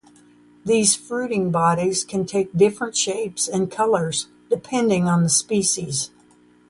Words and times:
These 0.65 0.95
fruiting 0.95 1.51
bodies 1.51 2.03
can 2.03 2.25
take 2.25 2.57
different 2.57 2.97
shapes 2.97 3.47
and 3.47 3.69
colors, 3.69 4.25
depending 4.49 5.07
on 5.07 5.21
the 5.21 5.29
species. 5.29 6.09